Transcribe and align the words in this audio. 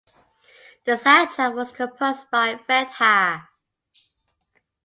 The 0.85 0.93
soundtrack 0.93 1.53
was 1.55 1.71
composed 1.71 2.31
by 2.31 2.55
Vedha. 2.55 3.47